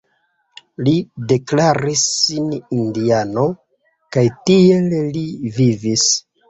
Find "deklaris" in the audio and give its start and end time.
1.31-2.07